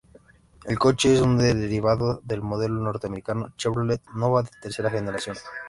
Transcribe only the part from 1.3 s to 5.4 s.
derivado del modelo norteamericano Chevrolet Nova de tercera generación.